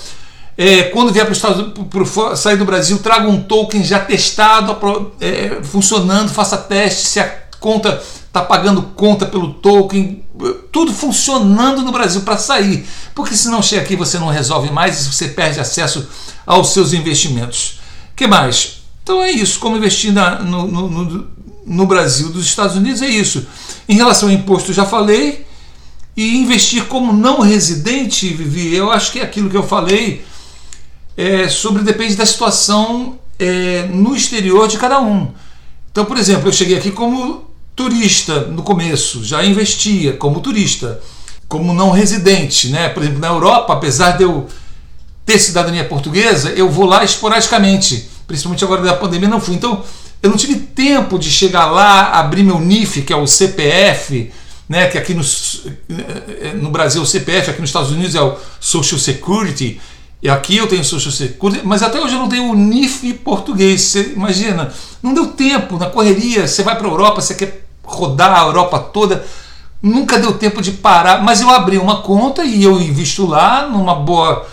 É, 0.56 0.84
quando 0.84 1.12
vier 1.12 1.26
para 1.26 2.36
sair 2.36 2.56
do 2.56 2.64
Brasil, 2.64 2.98
traga 2.98 3.28
um 3.28 3.42
token 3.42 3.84
já 3.84 3.98
testado, 3.98 4.76
é, 5.20 5.58
funcionando, 5.62 6.30
faça 6.30 6.56
teste 6.56 7.08
se 7.08 7.20
a 7.20 7.28
conta 7.60 8.00
está 8.34 8.42
pagando 8.42 8.82
conta 8.82 9.24
pelo 9.24 9.54
token, 9.54 10.24
tudo 10.72 10.92
funcionando 10.92 11.82
no 11.82 11.92
Brasil 11.92 12.22
para 12.22 12.36
sair. 12.36 12.84
Porque 13.14 13.36
se 13.36 13.48
não 13.48 13.62
chega 13.62 13.82
aqui 13.82 13.94
você 13.94 14.18
não 14.18 14.26
resolve 14.26 14.72
mais 14.72 15.00
e 15.00 15.12
você 15.12 15.28
perde 15.28 15.60
acesso 15.60 16.08
aos 16.44 16.72
seus 16.72 16.92
investimentos. 16.92 17.78
que 18.16 18.26
mais? 18.26 18.82
Então 19.04 19.22
é 19.22 19.30
isso, 19.30 19.60
como 19.60 19.76
investir 19.76 20.12
na, 20.12 20.40
no, 20.40 20.66
no, 20.66 21.28
no 21.64 21.86
Brasil 21.86 22.28
dos 22.30 22.44
Estados 22.44 22.74
Unidos 22.74 23.02
é 23.02 23.08
isso. 23.08 23.46
Em 23.88 23.94
relação 23.94 24.28
ao 24.28 24.34
imposto, 24.34 24.72
já 24.72 24.84
falei. 24.84 25.46
E 26.16 26.36
investir 26.36 26.86
como 26.86 27.12
não 27.12 27.40
residente, 27.40 28.32
Vivi, 28.32 28.74
eu 28.74 28.90
acho 28.90 29.12
que 29.12 29.18
é 29.18 29.22
aquilo 29.22 29.50
que 29.50 29.56
eu 29.56 29.64
falei 29.64 30.24
é, 31.16 31.48
sobre 31.48 31.82
depende 31.82 32.14
da 32.14 32.24
situação 32.24 33.18
é, 33.38 33.82
no 33.92 34.14
exterior 34.14 34.68
de 34.68 34.78
cada 34.78 35.00
um. 35.00 35.32
Então, 35.90 36.04
por 36.04 36.16
exemplo, 36.16 36.48
eu 36.48 36.52
cheguei 36.52 36.76
aqui 36.76 36.92
como 36.92 37.53
turista 37.74 38.40
no 38.42 38.62
começo, 38.62 39.24
já 39.24 39.44
investia 39.44 40.12
como 40.14 40.40
turista, 40.40 41.00
como 41.48 41.74
não 41.74 41.90
residente, 41.90 42.68
né? 42.68 42.88
Por 42.88 43.02
exemplo, 43.02 43.20
na 43.20 43.28
Europa, 43.28 43.72
apesar 43.72 44.12
de 44.12 44.22
eu 44.22 44.46
ter 45.26 45.38
cidadania 45.38 45.84
portuguesa, 45.84 46.50
eu 46.50 46.70
vou 46.70 46.84
lá 46.84 47.04
esporadicamente, 47.04 48.08
principalmente 48.26 48.64
agora 48.64 48.82
da 48.82 48.94
pandemia 48.94 49.28
não 49.28 49.40
fui. 49.40 49.54
Então, 49.54 49.82
eu 50.22 50.30
não 50.30 50.36
tive 50.36 50.56
tempo 50.56 51.18
de 51.18 51.30
chegar 51.30 51.66
lá, 51.66 52.12
abrir 52.12 52.42
meu 52.42 52.60
NIF, 52.60 53.02
que 53.02 53.12
é 53.12 53.16
o 53.16 53.26
CPF, 53.26 54.30
né, 54.68 54.86
que 54.86 54.96
aqui 54.96 55.14
no, 55.14 55.22
no 56.60 56.70
Brasil 56.70 57.00
é 57.00 57.04
o 57.04 57.06
CPF, 57.06 57.50
aqui 57.50 57.60
nos 57.60 57.70
Estados 57.70 57.90
Unidos 57.90 58.14
é 58.14 58.22
o 58.22 58.36
Social 58.60 58.98
Security, 58.98 59.80
e 60.22 60.28
aqui 60.30 60.56
eu 60.56 60.66
tenho 60.66 60.82
Social 60.82 61.12
Security, 61.12 61.60
mas 61.66 61.82
até 61.82 62.00
hoje 62.00 62.14
eu 62.14 62.18
não 62.18 62.30
tenho 62.30 62.50
o 62.50 62.56
NIF 62.56 63.12
português. 63.12 63.82
Você 63.82 64.14
imagina, 64.16 64.72
não 65.02 65.12
deu 65.12 65.26
tempo 65.26 65.76
na 65.76 65.90
correria. 65.90 66.48
Você 66.48 66.62
vai 66.62 66.78
para 66.78 66.88
a 66.88 66.90
Europa, 66.90 67.20
você 67.20 67.34
quer 67.34 67.63
rodar 67.84 68.32
a 68.32 68.46
Europa 68.46 68.78
toda. 68.78 69.24
Nunca 69.82 70.18
deu 70.18 70.32
tempo 70.38 70.62
de 70.62 70.72
parar, 70.72 71.22
mas 71.22 71.40
eu 71.40 71.50
abri 71.50 71.78
uma 71.78 72.00
conta 72.00 72.44
e 72.44 72.64
eu 72.64 72.80
invisto 72.80 73.26
lá 73.26 73.68
numa 73.68 73.94
boa 73.94 74.46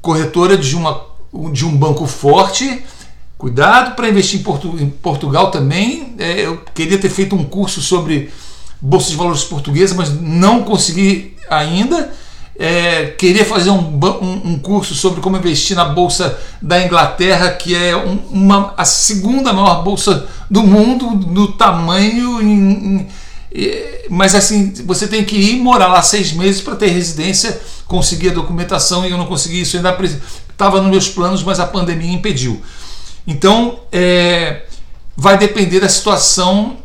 corretora 0.00 0.56
de, 0.56 0.74
uma, 0.74 1.02
de 1.52 1.66
um 1.66 1.76
banco 1.76 2.06
forte. 2.06 2.82
Cuidado 3.36 3.94
para 3.94 4.08
investir 4.08 4.40
em, 4.40 4.42
Portu, 4.42 4.74
em 4.80 4.88
Portugal 4.88 5.50
também. 5.50 6.14
É, 6.18 6.46
eu 6.46 6.62
queria 6.74 6.98
ter 6.98 7.10
feito 7.10 7.36
um 7.36 7.44
curso 7.44 7.82
sobre 7.82 8.32
Bolsa 8.80 9.10
de 9.10 9.16
Valores 9.16 9.44
Portuguesa, 9.44 9.94
mas 9.94 10.18
não 10.20 10.62
consegui 10.62 11.36
ainda. 11.50 12.12
É, 12.56 13.06
queria 13.18 13.44
fazer 13.44 13.70
um, 13.70 13.98
um, 13.98 14.52
um, 14.52 14.58
curso 14.58 14.94
sobre 14.94 15.20
como 15.20 15.36
investir 15.36 15.76
na 15.76 15.86
bolsa 15.86 16.38
da 16.62 16.84
Inglaterra, 16.84 17.50
que 17.50 17.74
é 17.74 17.96
um, 17.96 18.16
uma, 18.30 18.74
a 18.76 18.84
segunda 18.84 19.52
maior 19.52 19.82
bolsa 19.82 20.28
do 20.48 20.62
mundo, 20.62 21.10
no 21.10 21.52
tamanho. 21.52 22.40
Em, 22.40 23.08
em, 23.52 23.74
mas 24.08 24.34
assim, 24.34 24.72
você 24.84 25.08
tem 25.08 25.24
que 25.24 25.36
ir 25.36 25.56
morar 25.56 25.88
lá 25.88 26.00
seis 26.02 26.32
meses 26.32 26.60
para 26.60 26.76
ter 26.76 26.88
residência, 26.88 27.60
conseguir 27.86 28.30
a 28.30 28.34
documentação 28.34 29.04
e 29.04 29.10
eu 29.10 29.18
não 29.18 29.26
consegui 29.26 29.62
isso. 29.62 29.76
Ainda 29.76 29.96
estava 30.48 30.80
nos 30.80 30.90
meus 30.90 31.08
planos, 31.08 31.42
mas 31.42 31.58
a 31.58 31.66
pandemia 31.66 32.12
impediu. 32.12 32.62
Então, 33.26 33.80
é, 33.90 34.62
vai 35.16 35.36
depender 35.38 35.80
da 35.80 35.88
situação 35.88 36.76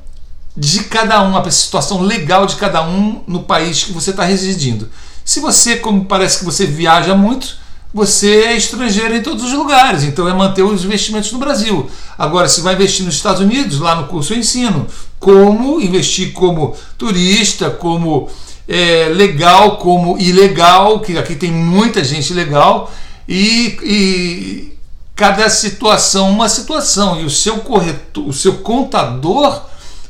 de 0.55 0.83
cada 0.85 1.21
um, 1.21 1.38
a 1.38 1.51
situação 1.51 2.01
legal 2.01 2.45
de 2.45 2.55
cada 2.55 2.81
um 2.81 3.21
no 3.27 3.43
país 3.43 3.83
que 3.83 3.91
você 3.91 4.09
está 4.09 4.23
residindo. 4.23 4.89
Se 5.29 5.39
você, 5.39 5.75
como 5.75 6.05
parece 6.05 6.39
que 6.39 6.43
você 6.43 6.65
viaja 6.65 7.13
muito, 7.13 7.55
você 7.93 8.45
é 8.45 8.57
estrangeiro 8.57 9.15
em 9.15 9.21
todos 9.21 9.43
os 9.43 9.53
lugares, 9.53 10.01
então 10.01 10.27
é 10.27 10.33
manter 10.33 10.63
os 10.63 10.83
investimentos 10.83 11.31
no 11.31 11.38
Brasil. 11.38 11.88
Agora, 12.17 12.50
se 12.50 12.62
vai 12.62 12.74
investir 12.74 13.05
nos 13.05 13.13
Estados 13.13 13.39
Unidos, 13.39 13.79
lá 13.79 13.93
no 13.93 14.07
curso 14.07 14.33
eu 14.33 14.39
ensino 14.39 14.88
como 15.19 15.79
investir 15.79 16.33
como 16.33 16.75
turista, 16.98 17.69
como 17.69 18.27
é, 18.67 19.09
legal, 19.09 19.77
como 19.77 20.17
ilegal, 20.17 21.00
que 21.00 21.15
aqui 21.15 21.36
tem 21.36 21.51
muita 21.51 22.03
gente 22.03 22.33
legal, 22.33 22.91
e, 23.27 23.77
e 23.83 24.77
cada 25.15 25.48
situação 25.48 26.31
uma 26.31 26.50
situação. 26.50 27.21
E 27.21 27.24
o 27.24 27.29
seu 27.29 27.59
corretor, 27.59 28.27
o 28.27 28.33
seu 28.33 28.53
contador 28.55 29.62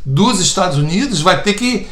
dos 0.05 0.39
Estados 0.39 0.77
Unidos 0.77 1.19
vai 1.19 1.43
ter 1.43 1.55
que 1.55 1.87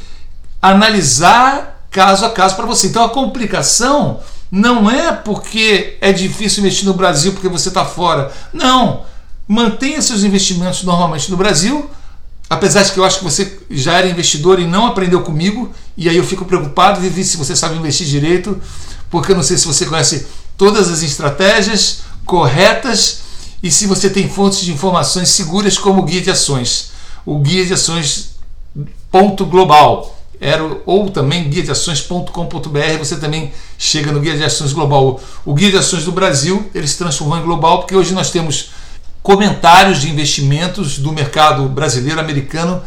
analisar 0.61 1.76
caso 1.91 2.25
a 2.25 2.29
caso 2.29 2.55
para 2.55 2.65
você. 2.65 2.87
Então 2.87 3.03
a 3.03 3.09
complicação 3.09 4.19
não 4.51 4.89
é 4.89 5.11
porque 5.11 5.97
é 6.01 6.11
difícil 6.11 6.61
investir 6.61 6.85
no 6.85 6.93
Brasil 6.93 7.33
porque 7.33 7.49
você 7.49 7.69
está 7.69 7.85
fora. 7.85 8.31
Não. 8.53 9.01
Mantenha 9.47 10.01
seus 10.01 10.23
investimentos 10.23 10.83
normalmente 10.83 11.29
no 11.29 11.37
Brasil. 11.37 11.89
Apesar 12.49 12.83
de 12.83 12.93
que 12.93 12.99
eu 12.99 13.03
acho 13.03 13.19
que 13.19 13.25
você 13.25 13.59
já 13.69 13.93
era 13.93 14.07
investidor 14.07 14.57
e 14.59 14.65
não 14.65 14.87
aprendeu 14.87 15.21
comigo, 15.21 15.69
e 15.97 16.07
aí 16.07 16.15
eu 16.15 16.23
fico 16.23 16.45
preocupado, 16.45 17.01
Vivi, 17.01 17.25
se 17.25 17.35
você 17.35 17.55
sabe 17.57 17.75
investir 17.75 18.07
direito, 18.07 18.61
porque 19.09 19.33
eu 19.33 19.35
não 19.35 19.43
sei 19.43 19.57
se 19.57 19.67
você 19.67 19.85
conhece 19.85 20.25
todas 20.55 20.89
as 20.89 21.03
estratégias 21.03 22.03
corretas 22.25 23.19
e 23.61 23.69
se 23.69 23.85
você 23.85 24.09
tem 24.09 24.29
fontes 24.29 24.61
de 24.61 24.71
informações 24.71 25.29
seguras 25.29 25.77
como 25.77 26.01
o 26.01 26.05
guia 26.05 26.21
de 26.21 26.31
ações. 26.31 26.91
O 27.25 27.39
guia 27.39 27.65
de 27.65 27.73
ações 27.73 28.37
ponto 29.11 29.45
global 29.45 30.16
era, 30.39 30.63
ou 30.85 31.09
também 31.09 31.49
guia 31.49 31.63
de 31.63 31.71
ações.com.br, 31.71 32.97
você 32.99 33.17
também 33.17 33.51
chega 33.77 34.11
no 34.11 34.19
Guia 34.19 34.37
de 34.37 34.43
Ações 34.43 34.71
Global. 34.73 35.19
O 35.43 35.53
Guia 35.53 35.71
de 35.71 35.77
Ações 35.77 36.05
do 36.05 36.11
Brasil, 36.11 36.69
ele 36.73 36.87
se 36.87 36.97
transformou 36.97 37.37
em 37.37 37.41
global 37.41 37.79
porque 37.79 37.95
hoje 37.95 38.13
nós 38.13 38.29
temos 38.29 38.71
comentários 39.23 39.99
de 39.99 40.09
investimentos 40.09 40.99
do 40.99 41.11
mercado 41.11 41.67
brasileiro, 41.67 42.19
americano, 42.19 42.81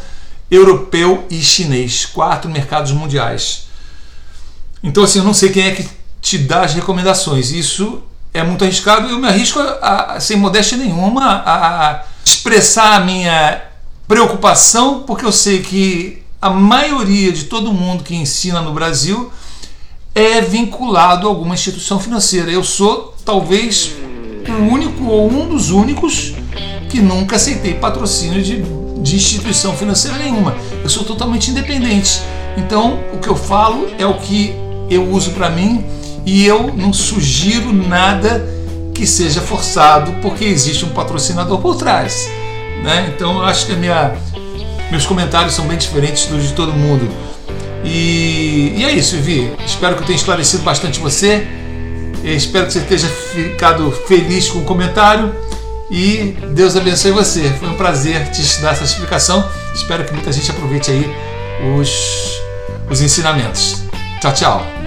europeu 0.50 1.26
e 1.28 1.40
chinês, 1.42 2.06
quatro 2.06 2.50
mercados 2.50 2.92
mundiais. 2.92 3.66
Então 4.82 5.04
assim, 5.04 5.18
eu 5.18 5.24
não 5.24 5.34
sei 5.34 5.50
quem 5.50 5.66
é 5.66 5.70
que 5.72 5.88
te 6.20 6.38
dá 6.38 6.62
as 6.62 6.74
recomendações. 6.74 7.50
Isso 7.50 8.02
é 8.32 8.42
muito 8.42 8.64
arriscado. 8.64 9.08
Eu 9.08 9.18
me 9.18 9.28
arrisco, 9.28 9.58
a, 9.58 10.14
a, 10.14 10.20
sem 10.20 10.36
modéstia 10.36 10.78
nenhuma, 10.78 11.24
a, 11.24 11.90
a 11.90 12.02
expressar 12.24 12.94
a 12.94 13.00
minha 13.00 13.62
preocupação, 14.06 15.02
porque 15.02 15.24
eu 15.24 15.32
sei 15.32 15.62
que 15.62 16.22
a 16.40 16.48
maioria 16.48 17.30
de 17.30 17.44
todo 17.44 17.72
mundo 17.72 18.02
que 18.02 18.14
ensina 18.14 18.62
no 18.62 18.72
Brasil 18.72 19.30
é 20.14 20.40
vinculado 20.40 21.26
a 21.26 21.30
alguma 21.30 21.54
instituição 21.54 22.00
financeira. 22.00 22.50
Eu 22.50 22.64
sou 22.64 23.14
talvez 23.24 23.92
o 24.48 24.72
único 24.72 25.04
ou 25.04 25.30
um 25.30 25.48
dos 25.48 25.70
únicos 25.70 26.34
que 26.88 27.00
nunca 27.00 27.36
aceitei 27.36 27.74
patrocínio 27.74 28.42
de, 28.42 28.62
de 29.02 29.16
instituição 29.16 29.76
financeira 29.76 30.16
nenhuma. 30.16 30.56
Eu 30.82 30.88
sou 30.88 31.04
totalmente 31.04 31.50
independente. 31.50 32.22
Então, 32.56 32.98
o 33.12 33.18
que 33.18 33.28
eu 33.28 33.36
falo 33.36 33.88
é 33.98 34.06
o 34.06 34.14
que 34.14 34.54
eu 34.90 35.08
uso 35.08 35.30
para 35.30 35.48
mim 35.48 35.84
E 36.26 36.44
eu 36.44 36.74
não 36.74 36.92
sugiro 36.92 37.72
nada 37.72 38.44
que 38.94 39.06
seja 39.06 39.40
forçado, 39.40 40.12
porque 40.20 40.44
existe 40.44 40.84
um 40.84 40.90
patrocinador 40.90 41.58
por 41.58 41.76
trás. 41.76 42.28
Né? 42.82 43.12
Então 43.14 43.38
eu 43.38 43.42
acho 43.44 43.66
que 43.66 43.74
minha, 43.74 44.16
meus 44.90 45.06
comentários 45.06 45.54
são 45.54 45.66
bem 45.66 45.78
diferentes 45.78 46.26
dos 46.26 46.48
de 46.48 46.52
todo 46.52 46.72
mundo. 46.72 47.08
E, 47.84 48.74
e 48.76 48.84
é 48.84 48.92
isso, 48.92 49.16
Vivi. 49.16 49.52
Espero 49.64 49.96
que 49.96 50.02
eu 50.02 50.06
tenha 50.06 50.16
esclarecido 50.16 50.62
bastante 50.62 51.00
você. 51.00 51.46
espero 52.24 52.66
que 52.66 52.72
você 52.72 52.80
tenha 52.80 53.00
ficado 53.08 53.90
feliz 54.06 54.48
com 54.48 54.60
o 54.60 54.64
comentário. 54.64 55.34
E 55.90 56.36
Deus 56.52 56.76
abençoe 56.76 57.10
você. 57.10 57.50
Foi 57.58 57.68
um 57.68 57.74
prazer 57.74 58.30
te 58.30 58.60
dar 58.60 58.72
essa 58.72 58.84
explicação. 58.84 59.48
Espero 59.74 60.04
que 60.04 60.12
muita 60.12 60.30
gente 60.32 60.50
aproveite 60.50 60.90
aí 60.90 61.10
os, 61.76 62.40
os 62.88 63.00
ensinamentos. 63.00 63.82
Tchau, 64.20 64.32
tchau. 64.32 64.79